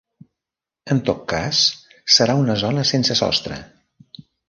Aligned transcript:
En 0.95 1.01
tot 1.09 1.21
cas 1.35 1.61
serà 2.17 2.39
una 2.47 2.59
zona 2.65 2.89
sense 2.97 3.23
sostre. 3.25 3.65